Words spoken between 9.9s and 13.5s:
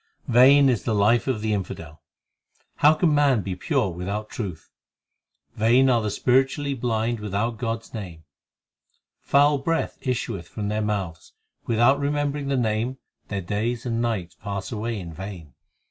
2 issueth from their mouths: Without remembering the Name their